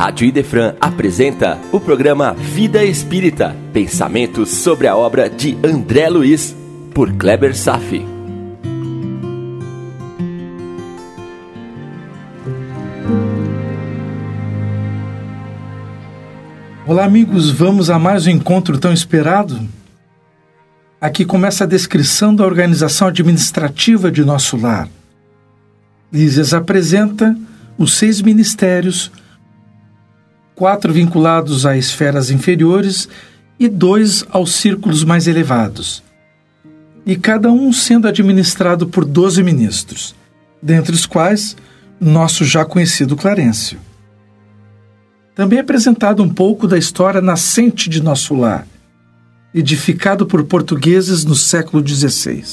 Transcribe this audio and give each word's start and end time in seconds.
Rádio 0.00 0.26
Idefran 0.26 0.76
apresenta 0.80 1.58
o 1.70 1.78
programa 1.78 2.32
Vida 2.32 2.82
Espírita, 2.82 3.54
pensamentos 3.70 4.48
sobre 4.48 4.86
a 4.86 4.96
obra 4.96 5.28
de 5.28 5.58
André 5.62 6.08
Luiz, 6.08 6.56
por 6.94 7.12
Kleber 7.12 7.54
Safi. 7.54 8.02
Olá, 16.86 17.04
amigos, 17.04 17.50
vamos 17.50 17.90
a 17.90 17.98
mais 17.98 18.26
um 18.26 18.30
encontro 18.30 18.78
tão 18.78 18.94
esperado? 18.94 19.68
Aqui 20.98 21.26
começa 21.26 21.64
a 21.64 21.66
descrição 21.66 22.34
da 22.34 22.46
organização 22.46 23.08
administrativa 23.08 24.10
de 24.10 24.24
nosso 24.24 24.56
lar. 24.56 24.88
Lísias 26.10 26.54
apresenta 26.54 27.36
os 27.76 27.92
seis 27.98 28.22
ministérios 28.22 29.12
quatro 30.60 30.92
vinculados 30.92 31.64
a 31.64 31.74
esferas 31.74 32.30
inferiores 32.30 33.08
e 33.58 33.66
dois 33.66 34.26
aos 34.28 34.56
círculos 34.56 35.02
mais 35.02 35.26
elevados, 35.26 36.02
e 37.06 37.16
cada 37.16 37.50
um 37.50 37.72
sendo 37.72 38.06
administrado 38.06 38.86
por 38.86 39.06
doze 39.06 39.42
ministros, 39.42 40.14
dentre 40.62 40.94
os 40.94 41.06
quais 41.06 41.56
nosso 41.98 42.44
já 42.44 42.62
conhecido 42.62 43.16
Clarencio. 43.16 43.78
Também 45.34 45.60
é 45.60 45.62
apresentado 45.62 46.22
um 46.22 46.28
pouco 46.28 46.68
da 46.68 46.76
história 46.76 47.22
nascente 47.22 47.88
de 47.88 48.02
nosso 48.02 48.34
lar, 48.34 48.66
edificado 49.54 50.26
por 50.26 50.44
portugueses 50.44 51.24
no 51.24 51.34
século 51.34 51.82
XVI. 51.82 52.44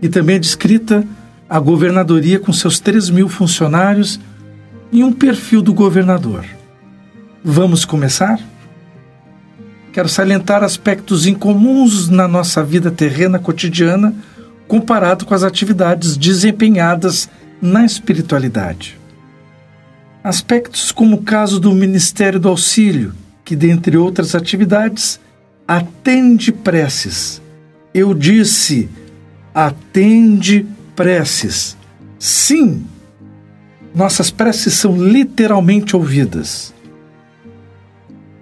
E 0.00 0.08
também 0.08 0.36
é 0.36 0.38
descrita 0.38 1.04
a 1.48 1.58
governadoria 1.58 2.38
com 2.38 2.52
seus 2.52 2.78
três 2.78 3.10
mil 3.10 3.28
funcionários 3.28 4.20
e 4.92 5.02
um 5.02 5.10
perfil 5.10 5.62
do 5.62 5.72
governador. 5.72 6.44
Vamos 7.42 7.84
começar? 7.84 8.38
Quero 9.92 10.08
salientar 10.08 10.62
aspectos 10.62 11.26
incomuns 11.26 12.08
na 12.08 12.28
nossa 12.28 12.62
vida 12.62 12.90
terrena 12.90 13.38
cotidiana 13.38 14.14
comparado 14.68 15.24
com 15.24 15.34
as 15.34 15.42
atividades 15.42 16.16
desempenhadas 16.16 17.28
na 17.60 17.84
espiritualidade. 17.84 18.98
Aspectos 20.22 20.92
como 20.92 21.16
o 21.16 21.22
caso 21.22 21.58
do 21.58 21.72
Ministério 21.72 22.38
do 22.38 22.48
Auxílio, 22.48 23.12
que, 23.44 23.56
dentre 23.56 23.96
outras 23.96 24.34
atividades, 24.34 25.20
atende 25.66 26.52
preces. 26.52 27.42
Eu 27.92 28.14
disse, 28.14 28.88
atende 29.54 30.66
preces. 30.94 31.76
Sim, 32.18 32.86
nossas 33.94 34.30
preces 34.30 34.74
são 34.74 34.96
literalmente 34.96 35.94
ouvidas. 35.94 36.72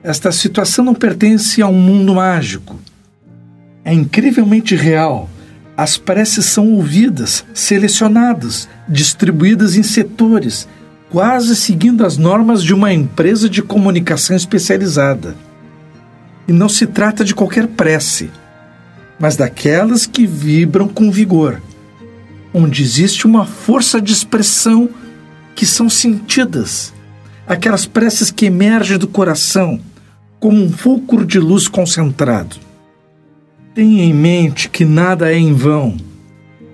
Esta 0.02 0.30
situação 0.32 0.84
não 0.84 0.94
pertence 0.94 1.60
a 1.60 1.66
um 1.66 1.74
mundo 1.74 2.14
mágico. 2.14 2.78
É 3.84 3.92
incrivelmente 3.92 4.74
real. 4.76 5.28
As 5.76 5.96
preces 5.96 6.46
são 6.46 6.72
ouvidas, 6.72 7.44
selecionadas, 7.52 8.68
distribuídas 8.88 9.76
em 9.76 9.82
setores, 9.82 10.68
quase 11.10 11.56
seguindo 11.56 12.06
as 12.06 12.16
normas 12.16 12.62
de 12.62 12.72
uma 12.72 12.92
empresa 12.92 13.48
de 13.48 13.62
comunicação 13.62 14.36
especializada. 14.36 15.34
E 16.46 16.52
não 16.52 16.68
se 16.68 16.86
trata 16.86 17.24
de 17.24 17.34
qualquer 17.34 17.66
prece, 17.66 18.30
mas 19.18 19.36
daquelas 19.36 20.06
que 20.06 20.26
vibram 20.26 20.88
com 20.88 21.10
vigor, 21.10 21.60
onde 22.54 22.82
existe 22.82 23.26
uma 23.26 23.44
força 23.44 24.00
de 24.00 24.12
expressão 24.12 24.88
que 25.60 25.66
são 25.66 25.90
sentidas, 25.90 26.90
aquelas 27.46 27.84
preces 27.84 28.30
que 28.30 28.46
emergem 28.46 28.96
do 28.96 29.06
coração 29.06 29.78
como 30.38 30.56
um 30.56 30.72
fulcro 30.72 31.26
de 31.26 31.38
luz 31.38 31.68
concentrado. 31.68 32.56
Tenha 33.74 34.02
em 34.02 34.14
mente 34.14 34.70
que 34.70 34.86
nada 34.86 35.30
é 35.30 35.36
em 35.36 35.52
vão. 35.52 35.98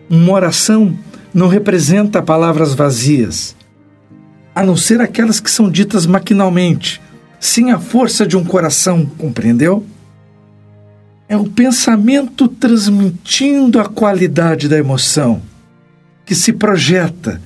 Uma 0.08 0.34
oração 0.34 0.96
não 1.34 1.48
representa 1.48 2.22
palavras 2.22 2.74
vazias, 2.74 3.56
a 4.54 4.62
não 4.62 4.76
ser 4.76 5.00
aquelas 5.00 5.40
que 5.40 5.50
são 5.50 5.68
ditas 5.68 6.06
maquinalmente, 6.06 7.02
sem 7.40 7.72
a 7.72 7.80
força 7.80 8.24
de 8.24 8.36
um 8.36 8.44
coração, 8.44 9.04
compreendeu? 9.18 9.84
É 11.28 11.36
o 11.36 11.42
pensamento 11.42 12.46
transmitindo 12.46 13.80
a 13.80 13.84
qualidade 13.86 14.68
da 14.68 14.78
emoção, 14.78 15.42
que 16.24 16.36
se 16.36 16.52
projeta 16.52 17.42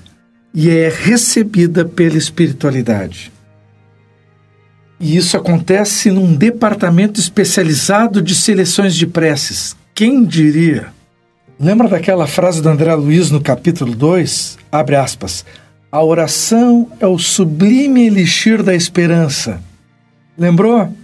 e 0.52 0.68
é 0.68 0.88
recebida 0.88 1.84
pela 1.84 2.16
espiritualidade. 2.16 3.32
E 4.98 5.16
isso 5.16 5.36
acontece 5.36 6.10
num 6.10 6.34
departamento 6.34 7.18
especializado 7.18 8.20
de 8.20 8.34
seleções 8.34 8.94
de 8.94 9.06
preces. 9.06 9.74
Quem 9.94 10.24
diria? 10.24 10.88
Lembra 11.58 11.88
daquela 11.88 12.26
frase 12.26 12.60
do 12.60 12.68
André 12.68 12.94
Luiz 12.94 13.30
no 13.30 13.40
capítulo 13.40 13.94
2? 13.94 14.58
Abre 14.70 14.96
aspas. 14.96 15.44
A 15.90 16.02
oração 16.02 16.90
é 17.00 17.06
o 17.06 17.18
sublime 17.18 18.06
elixir 18.06 18.62
da 18.62 18.74
esperança. 18.74 19.62
Lembrou? 20.36 20.94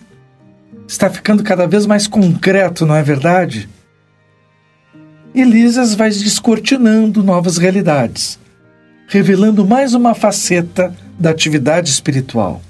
Está 0.86 1.10
ficando 1.10 1.42
cada 1.42 1.66
vez 1.66 1.86
mais 1.86 2.06
concreto, 2.06 2.86
não 2.86 2.94
é 2.94 3.02
verdade? 3.02 3.68
Elísias 5.34 5.94
vai 5.94 6.10
descortinando 6.10 7.22
novas 7.22 7.58
realidades 7.58 8.38
revelando 9.06 9.64
mais 9.64 9.94
uma 9.94 10.14
faceta 10.14 10.94
da 11.18 11.30
atividade 11.30 11.88
espiritual. 11.88 12.60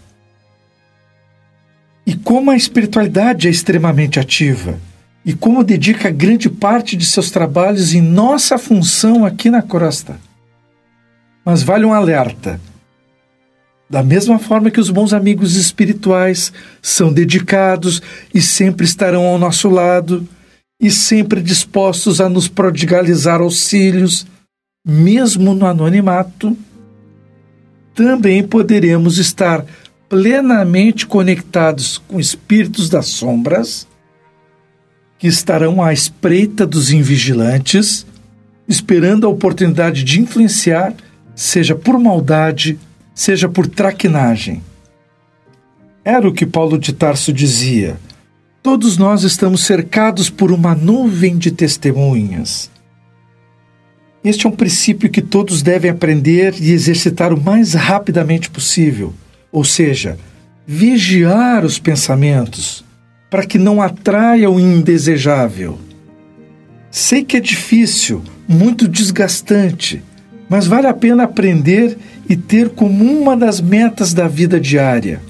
E 2.07 2.15
como 2.15 2.51
a 2.51 2.57
espiritualidade 2.57 3.49
é 3.49 3.51
extremamente 3.51 4.21
ativa, 4.21 4.79
e 5.25 5.35
como 5.35 5.65
dedica 5.65 6.11
grande 6.11 6.49
parte 6.49 6.97
de 6.97 7.05
seus 7.05 7.31
trabalhos 7.31 7.93
em 7.93 8.01
nossa 8.01 8.57
função 8.59 9.25
aqui 9.25 9.51
na 9.51 9.61
Crosta. 9.61 10.21
Mas 11.45 11.65
vale 11.65 11.85
um 11.85 11.93
alerta. 11.93 12.61
Da 13.91 14.03
mesma 14.03 14.39
forma 14.39 14.71
que 14.71 14.81
os 14.81 14.91
bons 14.91 15.13
amigos 15.13 15.57
espirituais 15.57 16.53
são 16.81 17.13
dedicados 17.13 18.01
e 18.33 18.41
sempre 18.41 18.85
estarão 18.85 19.25
ao 19.25 19.39
nosso 19.39 19.69
lado, 19.69 20.29
e 20.81 20.91
sempre 20.91 21.41
dispostos 21.41 22.21
a 22.21 22.29
nos 22.29 22.47
prodigalizar 22.47 23.41
auxílios, 23.41 24.27
mesmo 24.89 25.53
no 25.53 25.67
anonimato, 25.67 26.57
também 27.93 28.47
poderemos 28.47 29.19
estar 29.19 29.67
plenamente 30.09 31.05
conectados 31.07 31.99
com 32.07 32.21
espíritos 32.21 32.89
das 32.89 33.07
sombras, 33.07 33.89
que 35.19 35.27
estarão 35.27 35.83
à 35.83 35.93
espreita 35.93 36.65
dos 36.65 36.93
invigilantes, 36.93 38.07
esperando 38.69 39.27
a 39.27 39.31
oportunidade 39.31 40.05
de 40.05 40.21
influenciar, 40.21 40.95
seja 41.35 41.75
por 41.75 41.99
maldade, 41.99 42.79
seja 43.13 43.49
por 43.49 43.67
traquinagem. 43.67 44.63
Era 46.05 46.29
o 46.29 46.33
que 46.33 46.47
Paulo 46.47 46.79
de 46.79 46.93
Tarso 46.93 47.33
dizia: 47.33 47.99
todos 48.63 48.97
nós 48.97 49.25
estamos 49.25 49.65
cercados 49.65 50.31
por 50.31 50.53
uma 50.53 50.75
nuvem 50.75 51.37
de 51.37 51.51
testemunhas. 51.51 52.71
Este 54.27 54.45
é 54.45 54.49
um 54.49 54.53
princípio 54.53 55.09
que 55.09 55.23
todos 55.23 55.63
devem 55.63 55.89
aprender 55.89 56.57
e 56.61 56.73
exercitar 56.73 57.33
o 57.33 57.41
mais 57.41 57.75
rapidamente 57.75 58.51
possível, 58.51 59.15
ou 59.53 59.63
seja, 59.63 60.19
vigiar 60.67 61.65
os 61.65 61.79
pensamentos 61.79 62.85
para 63.31 63.47
que 63.47 63.57
não 63.57 63.81
atraia 63.81 64.51
o 64.51 64.59
indesejável. 64.59 65.79
Sei 66.91 67.23
que 67.23 67.37
é 67.37 67.41
difícil, 67.41 68.21
muito 68.49 68.89
desgastante, 68.89 70.03
mas 70.49 70.67
vale 70.67 70.89
a 70.89 70.95
pena 70.95 71.23
aprender 71.23 71.97
e 72.29 72.35
ter 72.35 72.71
como 72.71 73.05
uma 73.05 73.37
das 73.37 73.61
metas 73.61 74.13
da 74.13 74.27
vida 74.27 74.59
diária. 74.59 75.21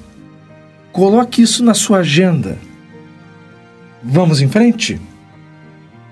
Coloque 0.91 1.43
isso 1.43 1.63
na 1.63 1.75
sua 1.75 1.99
agenda. 1.99 2.57
Vamos 4.03 4.41
em 4.41 4.49
frente? 4.49 4.99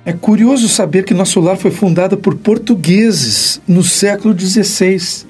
É 0.07 0.13
curioso 0.13 0.69
saber 0.69 1.05
que 1.05 1.15
nosso 1.15 1.41
lar 1.41 1.57
foi 1.57 1.71
fundado 1.71 2.19
por 2.19 2.35
portugueses 2.35 3.61
no 3.67 3.83
século 3.83 4.39
XVI. 4.39 5.27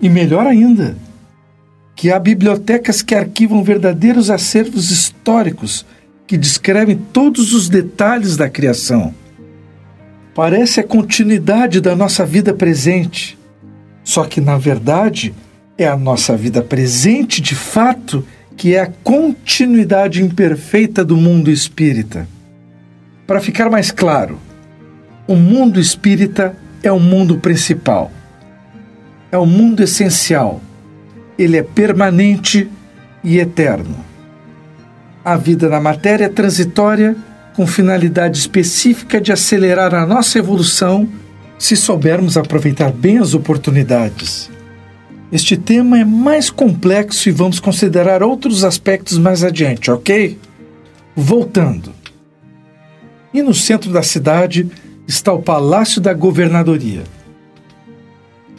E 0.00 0.08
melhor 0.08 0.46
ainda, 0.46 0.96
que 1.94 2.10
há 2.10 2.18
bibliotecas 2.18 3.02
que 3.02 3.14
arquivam 3.14 3.62
verdadeiros 3.62 4.30
acervos 4.30 4.90
históricos 4.90 5.84
que 6.26 6.38
descrevem 6.38 6.96
todos 7.12 7.52
os 7.52 7.68
detalhes 7.68 8.36
da 8.36 8.48
criação. 8.48 9.14
Parece 10.34 10.80
a 10.80 10.84
continuidade 10.84 11.80
da 11.80 11.94
nossa 11.94 12.24
vida 12.24 12.54
presente. 12.54 13.38
Só 14.02 14.24
que, 14.24 14.40
na 14.40 14.56
verdade, 14.56 15.34
é 15.76 15.86
a 15.86 15.96
nossa 15.96 16.36
vida 16.36 16.62
presente 16.62 17.40
de 17.40 17.54
fato 17.54 18.24
que 18.56 18.74
é 18.74 18.80
a 18.80 18.92
continuidade 19.02 20.22
imperfeita 20.22 21.04
do 21.04 21.16
mundo 21.16 21.50
espírita. 21.50 22.26
Para 23.26 23.40
ficar 23.40 23.70
mais 23.70 23.90
claro, 23.90 24.38
o 25.26 25.34
mundo 25.34 25.80
espírita 25.80 26.54
é 26.82 26.92
o 26.92 27.00
mundo 27.00 27.38
principal, 27.38 28.12
é 29.32 29.38
o 29.38 29.46
mundo 29.46 29.82
essencial, 29.82 30.60
ele 31.38 31.56
é 31.56 31.62
permanente 31.62 32.68
e 33.22 33.38
eterno. 33.38 33.96
A 35.24 35.36
vida 35.36 35.70
na 35.70 35.80
matéria 35.80 36.26
é 36.26 36.28
transitória, 36.28 37.16
com 37.56 37.66
finalidade 37.66 38.36
específica 38.36 39.18
de 39.18 39.32
acelerar 39.32 39.94
a 39.94 40.04
nossa 40.04 40.38
evolução 40.38 41.08
se 41.58 41.76
soubermos 41.76 42.36
aproveitar 42.36 42.92
bem 42.92 43.16
as 43.18 43.32
oportunidades. 43.32 44.50
Este 45.32 45.56
tema 45.56 45.98
é 45.98 46.04
mais 46.04 46.50
complexo 46.50 47.26
e 47.28 47.32
vamos 47.32 47.58
considerar 47.58 48.22
outros 48.22 48.64
aspectos 48.64 49.16
mais 49.16 49.42
adiante, 49.42 49.90
ok? 49.90 50.38
Voltando. 51.16 51.93
E 53.34 53.42
no 53.42 53.52
centro 53.52 53.90
da 53.90 54.02
cidade 54.02 54.70
está 55.08 55.32
o 55.32 55.42
Palácio 55.42 56.00
da 56.00 56.14
Governadoria. 56.14 57.02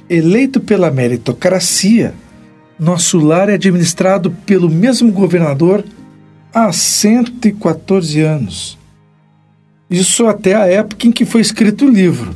Eleito 0.10 0.60
pela 0.60 0.92
meritocracia, 0.92 2.14
nosso 2.78 3.18
lar 3.18 3.48
é 3.48 3.54
administrado 3.54 4.32
pelo 4.46 4.70
mesmo 4.70 5.14
governador 5.14 5.84
há 6.54 6.74
114 6.74 8.22
anos. 8.22 8.78
Isso 9.90 10.28
até 10.28 10.56
a 10.56 10.68
época 10.68 11.08
em 11.08 11.12
que 11.12 11.24
foi 11.24 11.40
escrito 11.40 11.86
o 11.86 11.90
livro. 11.90 12.36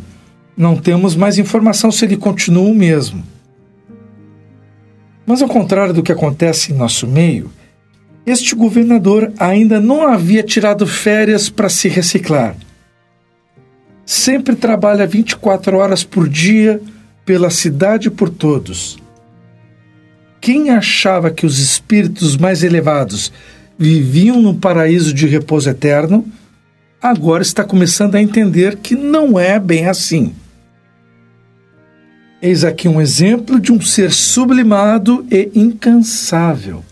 Não 0.55 0.77
temos 0.77 1.15
mais 1.15 1.37
informação 1.37 1.91
se 1.91 2.05
ele 2.05 2.15
continua 2.15 2.63
o 2.63 2.73
mesmo. 2.73 3.21
Mas, 5.25 5.41
ao 5.41 5.47
contrário 5.49 5.93
do 5.93 6.01
que 6.01 6.11
acontece 6.11 6.71
em 6.71 6.75
nosso 6.75 7.05
meio, 7.05 7.51
este 8.29 8.55
governador 8.55 9.31
ainda 9.37 9.79
não 9.79 10.07
havia 10.07 10.43
tirado 10.43 10.85
férias 10.85 11.49
para 11.49 11.69
se 11.69 11.87
reciclar. 11.87 12.55
Sempre 14.05 14.55
trabalha 14.55 15.05
24 15.05 15.77
horas 15.77 16.03
por 16.03 16.27
dia 16.27 16.81
pela 17.25 17.49
cidade 17.49 18.07
e 18.07 18.11
por 18.11 18.29
todos. 18.29 18.97
Quem 20.41 20.69
achava 20.69 21.29
que 21.29 21.45
os 21.45 21.59
espíritos 21.59 22.37
mais 22.37 22.63
elevados 22.63 23.31
viviam 23.77 24.41
no 24.41 24.55
paraíso 24.55 25.13
de 25.13 25.27
repouso 25.27 25.69
eterno, 25.69 26.25
agora 27.01 27.43
está 27.43 27.63
começando 27.63 28.15
a 28.15 28.21
entender 28.21 28.77
que 28.77 28.95
não 28.95 29.39
é 29.39 29.59
bem 29.59 29.87
assim. 29.87 30.33
Eis 32.41 32.63
aqui 32.63 32.87
um 32.87 33.01
exemplo 33.01 33.59
de 33.59 33.71
um 33.71 33.81
ser 33.81 34.11
sublimado 34.11 35.25
e 35.29 35.51
incansável. 35.53 36.83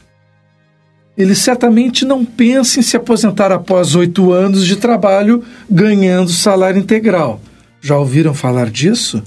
Ele 1.18 1.34
certamente 1.34 2.06
não 2.06 2.24
pensa 2.24 2.80
em 2.80 2.84
se 2.84 2.96
aposentar 2.96 3.52
após 3.52 3.96
oito 3.96 4.31
anos 4.31 4.66
de 4.66 4.75
trabalho 4.75 5.44
ganhando 5.69 6.30
salário 6.30 6.80
integral. 6.80 7.42
Já 7.81 7.98
ouviram 7.98 8.34
falar 8.34 8.69
disso? 8.69 9.24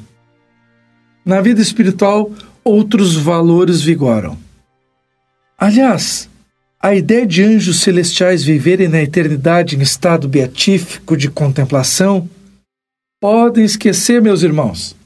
Na 1.25 1.41
vida 1.41 1.61
espiritual, 1.61 2.31
outros 2.63 3.17
valores 3.17 3.83
vigoram. 3.83 4.39
Aliás, 5.59 6.31
a 6.81 6.95
ideia 6.95 7.27
de 7.27 7.43
anjos 7.43 7.81
celestiais 7.81 8.43
viverem 8.43 8.89
na 8.89 9.03
eternidade 9.03 9.77
em 9.77 9.83
estado 9.83 10.29
beatífico 10.29 11.17
de 11.17 11.29
contemplação, 11.29 12.29
podem 13.21 13.65
esquecer, 13.65 14.23
meus 14.23 14.43
irmãos. 14.43 14.97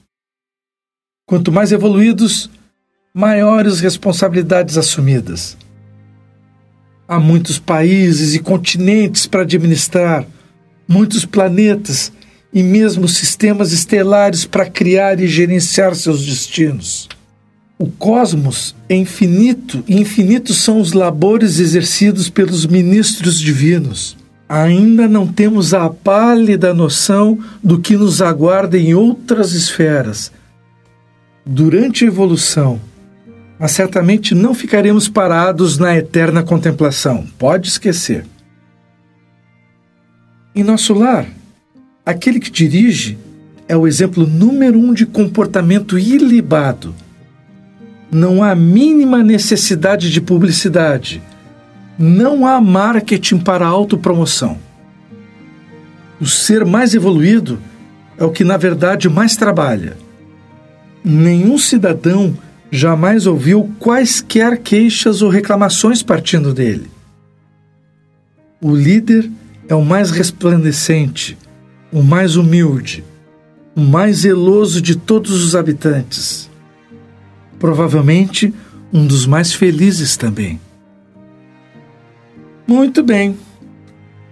Quanto 1.27 1.51
mais 1.51 1.73
evoluídos, 1.73 2.49
maiores 3.13 3.81
responsabilidades 3.81 4.79
assumidas. 4.79 5.57
Há 7.07 7.21
muitos 7.21 7.59
países 7.59 8.35
e 8.35 8.39
continentes 8.39 9.27
para 9.27 9.43
administrar, 9.43 10.27
muitos 10.89 11.25
planetas 11.25 12.13
e 12.53 12.63
mesmo 12.63 13.09
sistemas 13.09 13.73
estelares 13.73 14.45
para 14.45 14.71
criar 14.71 15.21
e 15.21 15.27
gerenciar 15.27 15.95
seus 15.95 16.25
destinos. 16.25 17.09
O 17.79 17.87
cosmos 17.87 18.75
é 18.89 18.95
infinito 18.95 19.85
e 19.87 20.01
infinitos 20.01 20.59
são 20.59 20.81
os 20.81 20.93
labores 20.93 21.59
exercidos 21.59 22.31
pelos 22.31 22.65
ministros 22.65 23.39
divinos. 23.39 24.17
Ainda 24.49 25.09
não 25.09 25.27
temos 25.27 25.75
a 25.75 25.91
pálida 25.91 26.73
noção 26.73 27.39
do 27.63 27.81
que 27.81 27.97
nos 27.97 28.23
aguarda 28.23 28.79
em 28.79 28.95
outras 28.95 29.53
esferas 29.53 30.31
durante 31.45 32.05
a 32.05 32.09
evolução, 32.09 32.81
mas 33.59 33.73
certamente 33.73 34.35
não 34.35 34.55
ficaremos 34.55 35.09
parados 35.09 35.79
na 35.79 35.97
eterna 35.97 36.43
contemplação. 36.43 37.27
Pode 37.39 37.69
esquecer. 37.69 38.27
Em 40.55 40.63
nosso 40.63 40.95
lar, 40.95 41.27
aquele 42.05 42.41
que 42.41 42.51
dirige 42.51 43.19
é 43.67 43.77
o 43.77 43.87
exemplo 43.87 44.27
número 44.27 44.79
um 44.79 44.93
de 44.93 45.07
comportamento 45.07 45.99
ilibado. 45.99 46.95
Não 48.11 48.43
há 48.43 48.55
mínima 48.55 49.23
necessidade 49.23 50.11
de 50.11 50.21
publicidade. 50.21 51.23
Não 51.99 52.47
há 52.47 52.61
marketing 52.61 53.39
para 53.39 53.67
autopromoção. 53.67 54.59
O 56.21 56.27
ser 56.27 56.65
mais 56.65 56.95
evoluído 56.95 57.59
é 58.17 58.25
o 58.25 58.31
que, 58.31 58.45
na 58.45 58.57
verdade, 58.57 59.09
mais 59.09 59.37
trabalha 59.37 60.05
nenhum 61.05 61.59
cidadão 61.59 62.35
jamais 62.71 63.27
ouviu 63.27 63.71
quaisquer 63.79 64.59
queixas 64.59 65.23
ou 65.23 65.29
reclamações 65.29 66.03
partindo 66.03 66.53
dele. 66.53 66.91
O 68.61 68.75
líder 68.75 69.31
é 69.69 69.75
o 69.75 69.85
mais 69.85 70.11
resplandecente, 70.11 71.37
o 71.93 72.03
mais 72.03 72.37
humilde, 72.37 73.05
o 73.77 73.81
mais 73.81 74.19
zeloso 74.19 74.81
de 74.81 74.97
todos 74.97 75.45
os 75.45 75.55
habitantes. 75.55 76.51
Provavelmente 77.59 78.53
um 78.93 79.07
dos 79.07 79.27
mais 79.27 79.53
felizes 79.53 80.17
também. 80.17 80.61
Muito 82.67 83.03
bem. 83.03 83.37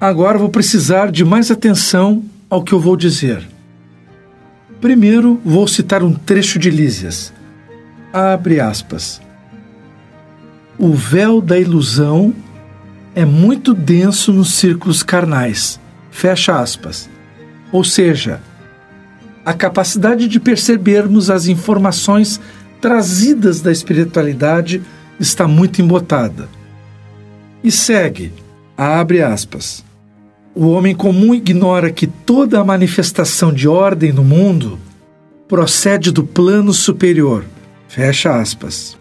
Agora 0.00 0.38
vou 0.38 0.48
precisar 0.48 1.10
de 1.10 1.24
mais 1.24 1.50
atenção 1.50 2.24
ao 2.48 2.62
que 2.62 2.72
eu 2.72 2.80
vou 2.80 2.96
dizer. 2.96 3.46
Primeiro, 4.80 5.40
vou 5.44 5.66
citar 5.68 6.02
um 6.02 6.12
trecho 6.12 6.58
de 6.58 6.70
Lísias. 6.70 7.32
Abre 8.12 8.60
aspas. 8.60 9.22
O 10.78 10.92
véu 10.92 11.40
da 11.40 11.58
ilusão 11.58 12.34
é 13.14 13.24
muito 13.24 13.72
denso 13.72 14.32
nos 14.32 14.54
círculos 14.54 15.02
carnais. 15.02 15.80
Fecha 16.10 16.60
aspas. 16.60 17.08
Ou 17.72 17.82
seja, 17.82 18.40
a 19.44 19.54
capacidade 19.54 20.28
de 20.28 20.38
percebermos 20.38 21.30
as 21.30 21.46
informações 21.46 22.38
trazidas 22.80 23.62
da 23.62 23.72
espiritualidade 23.72 24.82
está 25.18 25.48
muito 25.48 25.80
embotada. 25.80 26.48
E 27.64 27.70
segue, 27.70 28.32
abre 28.76 29.22
aspas. 29.22 29.82
O 30.54 30.68
homem 30.68 30.94
comum 30.94 31.34
ignora 31.34 31.90
que 31.90 32.06
toda 32.06 32.60
a 32.60 32.64
manifestação 32.64 33.52
de 33.54 33.66
ordem 33.66 34.12
no 34.12 34.22
mundo 34.22 34.78
procede 35.48 36.12
do 36.12 36.24
plano 36.24 36.74
superior. 36.74 37.44
Fecha 37.92 38.34
aspas. 38.40 38.96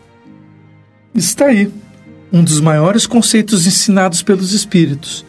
Está 1.15 1.45
aí 1.45 1.71
um 2.29 2.43
dos 2.43 2.59
maiores 2.59 3.07
conceitos 3.07 3.65
ensinados 3.65 4.21
pelos 4.21 4.51
espíritos. 4.51 5.25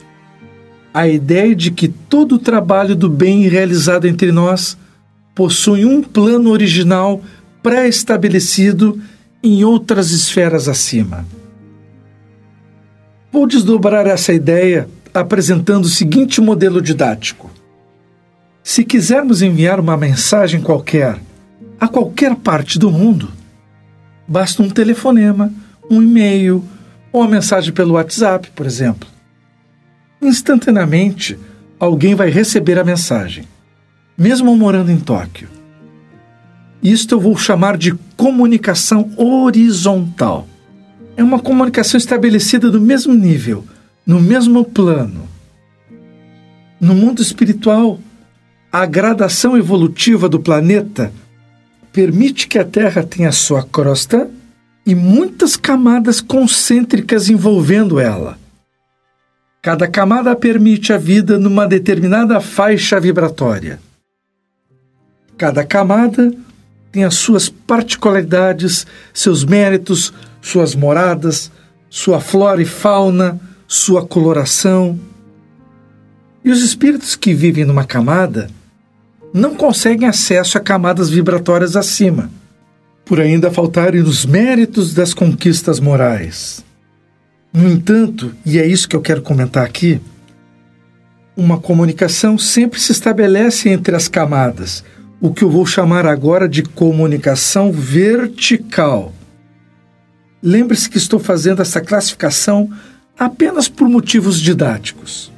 A 0.92 1.06
ideia 1.06 1.54
de 1.54 1.70
que 1.70 1.86
todo 1.86 2.34
o 2.34 2.38
trabalho 2.40 2.96
do 2.96 3.08
bem 3.08 3.46
realizado 3.46 4.08
entre 4.08 4.32
nós 4.32 4.76
possui 5.32 5.84
um 5.84 6.02
plano 6.02 6.50
original 6.50 7.22
pré-estabelecido 7.62 9.00
em 9.40 9.62
outras 9.62 10.10
esferas 10.10 10.66
acima. 10.66 11.24
Vou 13.30 13.46
desdobrar 13.46 14.08
essa 14.08 14.32
ideia 14.32 14.88
apresentando 15.14 15.84
o 15.84 15.88
seguinte 15.88 16.40
modelo 16.40 16.82
didático. 16.82 17.48
Se 18.60 18.82
quisermos 18.82 19.40
enviar 19.40 19.78
uma 19.78 19.96
mensagem 19.96 20.60
qualquer 20.60 21.16
a 21.78 21.86
qualquer 21.86 22.34
parte 22.34 22.76
do 22.76 22.90
mundo, 22.90 23.28
basta 24.32 24.62
um 24.62 24.70
telefonema, 24.70 25.52
um 25.90 26.02
e-mail 26.02 26.64
ou 27.12 27.20
uma 27.20 27.28
mensagem 27.28 27.70
pelo 27.70 27.94
WhatsApp, 27.94 28.50
por 28.54 28.64
exemplo. 28.64 29.06
Instantaneamente, 30.22 31.38
alguém 31.78 32.14
vai 32.14 32.30
receber 32.30 32.78
a 32.78 32.84
mensagem, 32.84 33.44
mesmo 34.16 34.56
morando 34.56 34.90
em 34.90 34.98
Tóquio. 34.98 35.48
Isto 36.82 37.16
eu 37.16 37.20
vou 37.20 37.36
chamar 37.36 37.76
de 37.76 37.92
comunicação 38.16 39.10
horizontal. 39.18 40.48
É 41.14 41.22
uma 41.22 41.38
comunicação 41.38 41.98
estabelecida 41.98 42.70
do 42.70 42.80
mesmo 42.80 43.12
nível, 43.12 43.66
no 44.06 44.18
mesmo 44.18 44.64
plano. 44.64 45.28
No 46.80 46.94
mundo 46.94 47.20
espiritual, 47.20 48.00
a 48.72 48.86
gradação 48.86 49.58
evolutiva 49.58 50.26
do 50.26 50.40
planeta 50.40 51.12
permite 51.92 52.48
que 52.48 52.58
a 52.58 52.64
Terra 52.64 53.02
tenha 53.02 53.30
sua 53.30 53.62
crosta 53.62 54.28
e 54.84 54.94
muitas 54.94 55.56
camadas 55.56 56.20
concêntricas 56.20 57.28
envolvendo 57.28 58.00
ela. 58.00 58.38
Cada 59.60 59.86
camada 59.86 60.34
permite 60.34 60.92
a 60.92 60.98
vida 60.98 61.38
numa 61.38 61.68
determinada 61.68 62.40
faixa 62.40 62.98
vibratória. 62.98 63.78
Cada 65.36 65.64
camada 65.64 66.32
tem 66.90 67.04
as 67.04 67.14
suas 67.14 67.48
particularidades, 67.48 68.86
seus 69.14 69.44
méritos, 69.44 70.12
suas 70.40 70.74
moradas, 70.74 71.50
sua 71.88 72.20
flora 72.20 72.60
e 72.60 72.66
fauna, 72.66 73.40
sua 73.68 74.04
coloração. 74.04 74.98
E 76.44 76.50
os 76.50 76.62
espíritos 76.62 77.14
que 77.14 77.32
vivem 77.32 77.64
numa 77.64 77.84
camada 77.84 78.50
não 79.32 79.54
conseguem 79.54 80.08
acesso 80.08 80.58
a 80.58 80.60
camadas 80.60 81.08
vibratórias 81.08 81.76
acima, 81.76 82.30
por 83.04 83.20
ainda 83.20 83.50
faltarem 83.50 84.02
os 84.02 84.26
méritos 84.26 84.92
das 84.92 85.14
conquistas 85.14 85.80
morais. 85.80 86.64
No 87.52 87.68
entanto, 87.68 88.34
e 88.44 88.58
é 88.58 88.66
isso 88.66 88.88
que 88.88 88.96
eu 88.96 89.00
quero 89.00 89.22
comentar 89.22 89.64
aqui, 89.64 90.00
uma 91.36 91.58
comunicação 91.58 92.36
sempre 92.36 92.78
se 92.78 92.92
estabelece 92.92 93.70
entre 93.70 93.96
as 93.96 94.06
camadas, 94.06 94.84
o 95.20 95.32
que 95.32 95.42
eu 95.42 95.50
vou 95.50 95.64
chamar 95.64 96.06
agora 96.06 96.48
de 96.48 96.62
comunicação 96.62 97.72
vertical. 97.72 99.14
Lembre-se 100.42 100.90
que 100.90 100.98
estou 100.98 101.18
fazendo 101.18 101.62
essa 101.62 101.80
classificação 101.80 102.70
apenas 103.18 103.68
por 103.68 103.88
motivos 103.88 104.40
didáticos. 104.40 105.31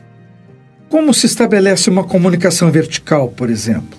Como 0.88 1.12
se 1.12 1.26
estabelece 1.26 1.90
uma 1.90 2.04
comunicação 2.04 2.70
vertical, 2.70 3.28
por 3.28 3.50
exemplo? 3.50 3.98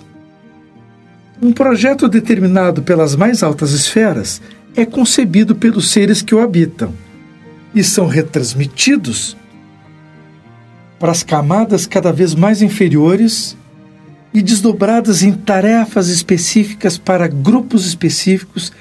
Um 1.42 1.52
projeto 1.52 2.08
determinado 2.08 2.82
pelas 2.82 3.14
mais 3.14 3.42
altas 3.42 3.72
esferas 3.72 4.40
é 4.74 4.86
concebido 4.86 5.54
pelos 5.54 5.90
seres 5.90 6.22
que 6.22 6.34
o 6.34 6.40
habitam 6.40 6.92
e 7.74 7.84
são 7.84 8.06
retransmitidos 8.06 9.36
para 10.98 11.12
as 11.12 11.22
camadas 11.22 11.86
cada 11.86 12.12
vez 12.12 12.34
mais 12.34 12.62
inferiores 12.62 13.56
e 14.32 14.42
desdobradas 14.42 15.22
em 15.22 15.32
tarefas 15.32 16.08
específicas 16.08 16.96
para 16.96 17.26
grupos 17.26 17.86
específicos 17.86 18.72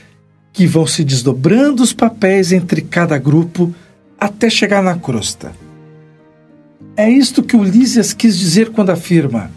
que 0.54 0.66
vão 0.66 0.88
se 0.88 1.04
desdobrando 1.04 1.84
os 1.84 1.92
papéis 1.92 2.54
entre 2.54 2.82
cada 2.82 3.18
grupo 3.18 3.74
até 4.18 4.50
chegar 4.50 4.82
na 4.82 4.96
crosta. 4.96 5.52
É 6.98 7.10
isto 7.10 7.44
que 7.44 7.58
Ulisses 7.58 8.14
quis 8.14 8.38
dizer 8.38 8.72
quando 8.72 8.90
afirma: 8.90 9.52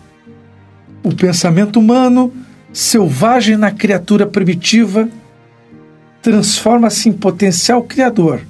o 1.03 1.15
pensamento 1.15 1.79
humano, 1.79 2.33
selvagem 2.73 3.57
na 3.57 3.71
criatura 3.71 4.27
primitiva, 4.27 5.09
transforma-se 6.21 7.09
em 7.09 7.13
potencial 7.13 7.83
criador 7.83 8.41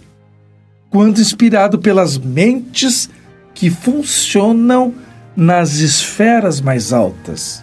quando 0.90 1.20
inspirado 1.20 1.78
pelas 1.78 2.16
mentes 2.16 3.10
que 3.54 3.70
funcionam 3.70 4.94
nas 5.36 5.74
esferas 5.76 6.60
mais 6.60 6.92
altas. 6.92 7.62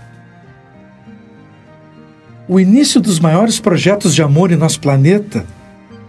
O 2.47 2.59
início 2.59 3.01
dos 3.01 3.19
maiores 3.19 3.59
projetos 3.59 4.13
de 4.13 4.21
amor 4.21 4.51
em 4.51 4.55
nosso 4.55 4.79
planeta 4.79 5.43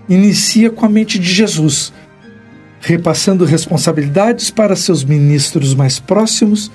inicia 0.08 0.70
com 0.70 0.84
a 0.84 0.88
mente 0.88 1.18
de 1.18 1.32
Jesus, 1.32 1.92
repassando 2.86 3.44
responsabilidades 3.44 4.48
para 4.48 4.76
seus 4.76 5.02
ministros 5.02 5.74
mais 5.74 5.98
próximos, 5.98 6.70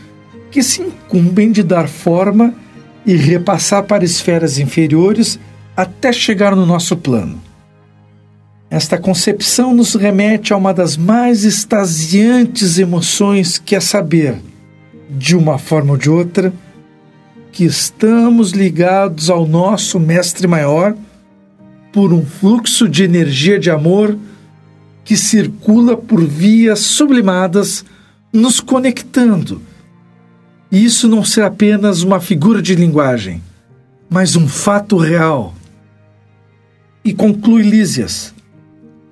que 0.51 0.61
se 0.61 0.81
incumbem 0.81 1.53
de 1.53 1.63
dar 1.63 1.87
forma 1.87 2.53
e 3.05 3.15
repassar 3.15 3.83
para 3.83 4.03
esferas 4.03 4.59
inferiores 4.59 5.39
até 5.75 6.11
chegar 6.11 6.53
no 6.53 6.65
nosso 6.65 6.97
plano. 6.97 7.41
Esta 8.69 8.97
concepção 8.97 9.73
nos 9.73 9.95
remete 9.95 10.51
a 10.51 10.57
uma 10.57 10.73
das 10.73 10.97
mais 10.97 11.45
extasiantes 11.45 12.77
emoções 12.77 13.57
que 13.57 13.73
é 13.73 13.79
saber, 13.79 14.35
de 15.09 15.33
uma 15.33 15.57
forma 15.57 15.91
ou 15.91 15.97
de 15.97 16.09
outra, 16.09 16.53
que 17.53 17.63
estamos 17.63 18.51
ligados 18.51 19.29
ao 19.29 19.47
nosso 19.47 19.97
Mestre 19.97 20.45
Maior 20.45 20.93
por 21.93 22.11
um 22.11 22.25
fluxo 22.25 22.89
de 22.89 23.03
energia 23.03 23.57
de 23.57 23.71
amor 23.71 24.17
que 25.03 25.17
circula 25.17 25.97
por 25.97 26.23
vias 26.23 26.79
sublimadas, 26.79 27.83
nos 28.31 28.59
conectando. 28.59 29.61
E 30.71 30.83
isso 30.83 31.07
não 31.07 31.23
ser 31.23 31.43
apenas 31.43 32.01
uma 32.01 32.19
figura 32.19 32.61
de 32.61 32.75
linguagem, 32.75 33.41
mas 34.09 34.35
um 34.35 34.47
fato 34.47 34.97
real. 34.97 35.53
E 37.03 37.13
conclui 37.13 37.63
Lísias 37.63 38.33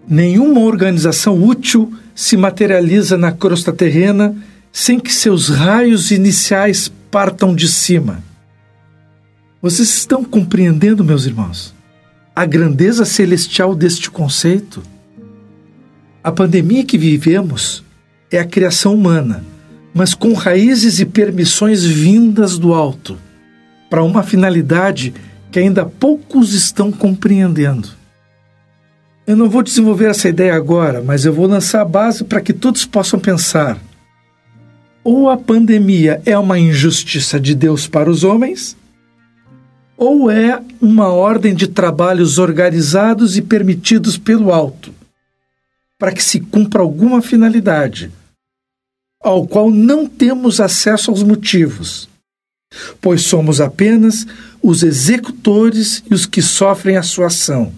Nenhuma 0.09 0.61
organização 0.61 1.39
útil 1.39 1.93
se 2.15 2.35
materializa 2.35 3.15
na 3.15 3.31
crosta 3.31 3.71
terrena 3.71 4.35
sem 4.71 4.99
que 4.99 5.13
seus 5.13 5.49
raios 5.49 6.09
iniciais 6.09 6.91
partam 7.11 7.55
de 7.55 7.67
cima. 7.67 8.23
Vocês 9.61 9.87
estão 9.87 10.23
compreendendo, 10.23 11.05
meus 11.05 11.27
irmãos, 11.27 11.75
a 12.35 12.43
grandeza 12.43 13.05
celestial 13.05 13.75
deste 13.75 14.09
conceito? 14.09 14.81
A 16.21 16.33
pandemia 16.33 16.83
que 16.83 16.97
vivemos 16.97 17.81
é 18.29 18.39
a 18.39 18.45
criação 18.45 18.93
humana, 18.93 19.41
mas 19.93 20.13
com 20.13 20.33
raízes 20.33 20.99
e 20.99 21.05
permissões 21.05 21.85
vindas 21.85 22.57
do 22.57 22.73
alto, 22.73 23.17
para 23.89 24.03
uma 24.03 24.21
finalidade 24.21 25.13
que 25.49 25.59
ainda 25.59 25.85
poucos 25.85 26.53
estão 26.53 26.91
compreendendo. 26.91 27.87
Eu 29.25 29.37
não 29.37 29.49
vou 29.49 29.63
desenvolver 29.63 30.09
essa 30.09 30.27
ideia 30.27 30.55
agora, 30.55 31.01
mas 31.01 31.23
eu 31.23 31.31
vou 31.31 31.47
lançar 31.47 31.81
a 31.81 31.85
base 31.85 32.25
para 32.25 32.41
que 32.41 32.51
todos 32.51 32.85
possam 32.85 33.17
pensar. 33.17 33.79
Ou 35.01 35.29
a 35.29 35.37
pandemia 35.37 36.21
é 36.25 36.37
uma 36.37 36.59
injustiça 36.59 37.39
de 37.39 37.55
Deus 37.55 37.87
para 37.87 38.09
os 38.09 38.25
homens, 38.25 38.75
ou 39.95 40.29
é 40.29 40.61
uma 40.81 41.07
ordem 41.07 41.55
de 41.55 41.67
trabalhos 41.67 42.37
organizados 42.37 43.37
e 43.37 43.41
permitidos 43.41 44.17
pelo 44.17 44.53
alto, 44.53 44.98
para 45.99 46.11
que 46.11 46.23
se 46.23 46.39
cumpra 46.39 46.81
alguma 46.81 47.21
finalidade, 47.21 48.11
ao 49.21 49.45
qual 49.45 49.69
não 49.69 50.07
temos 50.07 50.59
acesso 50.59 51.11
aos 51.11 51.21
motivos, 51.21 52.09
pois 52.99 53.21
somos 53.21 53.61
apenas 53.61 54.25
os 54.63 54.81
executores 54.81 56.03
e 56.09 56.13
os 56.15 56.25
que 56.25 56.41
sofrem 56.41 56.97
a 56.97 57.03
sua 57.03 57.27
ação 57.27 57.71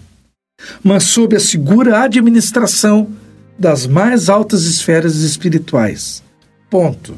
mas 0.82 1.04
sob 1.04 1.36
a 1.36 1.40
segura 1.40 2.02
administração 2.02 3.08
das 3.58 3.86
mais 3.86 4.28
altas 4.28 4.64
esferas 4.64 5.16
espirituais. 5.16 6.22
Ponto. 6.70 7.14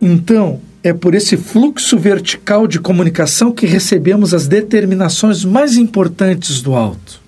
Então, 0.00 0.60
é 0.82 0.92
por 0.92 1.14
esse 1.14 1.36
fluxo 1.36 1.96
vertical 1.96 2.66
de 2.66 2.80
comunicação 2.80 3.52
que 3.52 3.66
recebemos 3.66 4.34
as 4.34 4.48
determinações 4.48 5.44
mais 5.44 5.76
importantes 5.76 6.60
do 6.60 6.74
alto. 6.74 7.21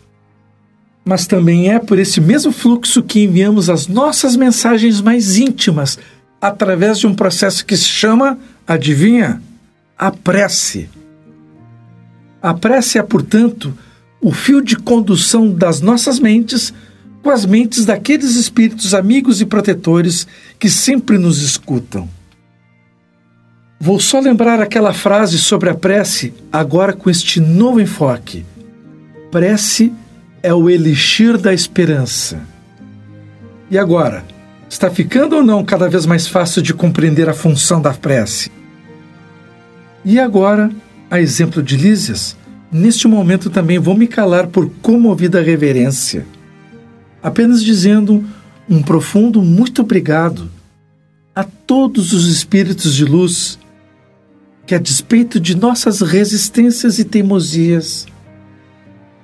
Mas 1.04 1.26
também 1.26 1.70
é 1.70 1.78
por 1.78 1.98
esse 1.98 2.20
mesmo 2.20 2.50
fluxo 2.50 3.02
que 3.02 3.24
enviamos 3.24 3.68
as 3.68 3.86
nossas 3.86 4.36
mensagens 4.36 5.00
mais 5.00 5.36
íntimas 5.36 5.98
através 6.40 6.98
de 6.98 7.06
um 7.06 7.14
processo 7.14 7.64
que 7.64 7.76
se 7.76 7.84
chama, 7.84 8.38
adivinha? 8.66 9.42
A 9.96 10.10
prece. 10.10 10.88
A 12.42 12.52
prece 12.54 12.98
é, 12.98 13.02
portanto, 13.02 13.72
o 14.20 14.32
fio 14.32 14.62
de 14.62 14.76
condução 14.76 15.50
das 15.50 15.80
nossas 15.80 16.18
mentes 16.18 16.72
com 17.22 17.30
as 17.30 17.46
mentes 17.46 17.86
daqueles 17.86 18.36
espíritos 18.36 18.92
amigos 18.92 19.40
e 19.40 19.46
protetores 19.46 20.26
que 20.58 20.68
sempre 20.68 21.16
nos 21.16 21.40
escutam. 21.40 22.06
Vou 23.80 23.98
só 23.98 24.20
lembrar 24.20 24.60
aquela 24.60 24.92
frase 24.92 25.38
sobre 25.38 25.70
a 25.70 25.74
prece, 25.74 26.34
agora 26.52 26.92
com 26.92 27.08
este 27.08 27.40
novo 27.40 27.80
enfoque. 27.80 28.44
Prece 29.30 29.90
é 30.44 30.54
o 30.54 30.70
elixir 30.70 31.36
da 31.36 31.52
esperança. 31.52 32.40
E 33.68 33.76
agora, 33.76 34.24
está 34.68 34.88
ficando 34.88 35.36
ou 35.36 35.42
não 35.42 35.64
cada 35.64 35.88
vez 35.88 36.06
mais 36.06 36.28
fácil 36.28 36.62
de 36.62 36.72
compreender 36.72 37.28
a 37.28 37.34
função 37.34 37.82
da 37.82 37.92
prece? 37.92 38.52
E 40.04 40.20
agora, 40.20 40.70
a 41.10 41.20
exemplo 41.20 41.60
de 41.60 41.76
Lísias, 41.76 42.36
Neste 42.76 43.06
momento 43.06 43.50
também 43.50 43.78
vou 43.78 43.96
me 43.96 44.08
calar 44.08 44.48
por 44.48 44.68
comovida 44.82 45.40
reverência, 45.40 46.26
apenas 47.22 47.62
dizendo 47.62 48.24
um 48.68 48.82
profundo 48.82 49.40
muito 49.40 49.82
obrigado 49.82 50.50
a 51.32 51.44
todos 51.44 52.12
os 52.12 52.26
espíritos 52.26 52.92
de 52.92 53.04
luz 53.04 53.60
que, 54.66 54.74
a 54.74 54.78
despeito 54.78 55.38
de 55.38 55.56
nossas 55.56 56.00
resistências 56.00 56.98
e 56.98 57.04
teimosias, 57.04 58.06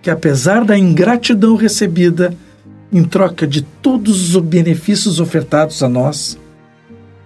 que 0.03 0.11
apesar 0.11 0.65
da 0.65 0.79
ingratidão 0.79 1.57
recebida 1.57 2.35
em 2.93 3.05
troca 3.05 3.47
de 3.47 3.63
todos 3.63 4.35
os 4.35 4.43
benefícios 4.43 5.21
ofertados 5.21 5.83
a 5.83 5.89
nós, 5.89 6.39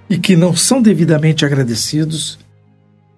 e 0.09 0.19
que 0.19 0.37
não 0.37 0.55
são 0.55 0.83
devidamente 0.83 1.45
agradecidos, 1.45 2.39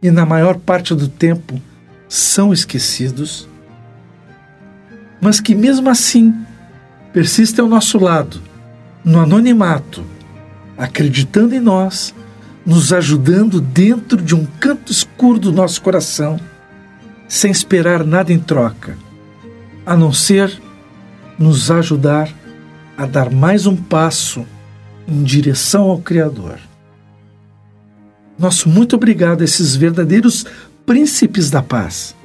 e 0.02 0.10
na 0.10 0.25
maior 0.25 0.56
parte 0.58 0.94
do 0.94 1.08
tempo 1.08 1.60
são 2.08 2.52
esquecidos, 2.52 3.48
mas 5.20 5.40
que 5.40 5.54
mesmo 5.54 5.88
assim 5.88 6.34
persistem 7.12 7.62
ao 7.62 7.68
nosso 7.68 7.98
lado, 7.98 8.40
no 9.04 9.20
anonimato, 9.20 10.04
acreditando 10.76 11.54
em 11.54 11.60
nós, 11.60 12.14
nos 12.64 12.92
ajudando 12.92 13.60
dentro 13.60 14.20
de 14.20 14.34
um 14.34 14.44
canto 14.60 14.92
escuro 14.92 15.38
do 15.38 15.52
nosso 15.52 15.80
coração, 15.80 16.38
sem 17.26 17.50
esperar 17.50 18.04
nada 18.04 18.32
em 18.32 18.38
troca, 18.38 18.96
a 19.86 19.96
não 19.96 20.12
ser 20.12 20.60
nos 21.38 21.70
ajudar 21.70 22.28
a 22.98 23.06
dar 23.06 23.30
mais 23.30 23.66
um 23.66 23.76
passo 23.76 24.44
em 25.06 25.22
direção 25.22 25.84
ao 25.84 26.00
Criador. 26.00 26.58
Nosso 28.36 28.68
muito 28.68 28.96
obrigado 28.96 29.42
a 29.42 29.44
esses 29.44 29.76
verdadeiros 29.76 30.44
príncipes 30.84 31.50
da 31.50 31.62
paz, 31.62 32.16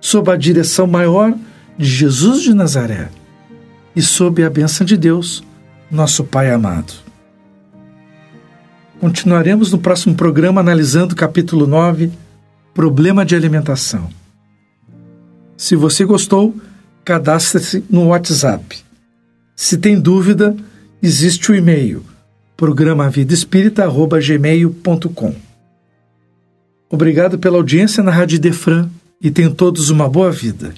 sob 0.00 0.30
a 0.30 0.36
direção 0.36 0.86
maior 0.86 1.32
de 1.78 1.86
Jesus 1.86 2.42
de 2.42 2.52
Nazaré 2.52 3.08
e 3.94 4.02
sob 4.02 4.42
a 4.42 4.50
bênção 4.50 4.84
de 4.84 4.96
Deus, 4.96 5.44
nosso 5.90 6.24
Pai 6.24 6.50
amado. 6.50 6.92
Continuaremos 9.00 9.72
no 9.72 9.78
próximo 9.78 10.14
programa 10.14 10.60
analisando 10.60 11.12
o 11.12 11.16
capítulo 11.16 11.66
9, 11.66 12.10
Problema 12.74 13.24
de 13.24 13.34
Alimentação. 13.34 14.10
Se 15.56 15.74
você 15.74 16.04
gostou, 16.04 16.54
cadastre-se 17.10 17.84
no 17.90 18.06
WhatsApp. 18.06 18.78
Se 19.56 19.76
tem 19.76 19.98
dúvida, 19.98 20.54
existe 21.02 21.50
o 21.50 21.54
e-mail 21.56 22.04
programavidaespírita.gmail.com 22.56 25.34
Obrigado 26.88 27.36
pela 27.36 27.56
audiência 27.56 28.00
na 28.00 28.12
Rádio 28.12 28.38
Defran 28.38 28.88
e 29.20 29.28
tenham 29.28 29.52
todos 29.52 29.90
uma 29.90 30.08
boa 30.08 30.30
vida. 30.30 30.72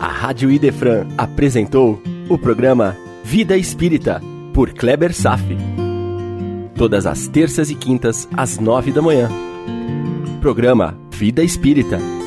A 0.00 0.08
Rádio 0.08 0.50
Idefran 0.50 1.06
apresentou 1.16 2.02
o 2.28 2.36
programa 2.36 2.96
Vida 3.22 3.56
Espírita, 3.56 4.20
por 4.52 4.72
Kleber 4.72 5.14
Safi. 5.14 5.56
Todas 6.74 7.06
as 7.06 7.28
terças 7.28 7.70
e 7.70 7.76
quintas, 7.76 8.28
às 8.36 8.58
nove 8.58 8.90
da 8.90 9.00
manhã. 9.00 9.28
Programa 10.40 10.98
Vida 11.10 11.42
Espírita 11.42 12.19